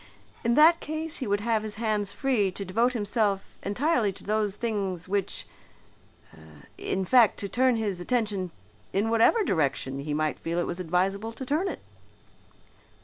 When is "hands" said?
1.75-2.11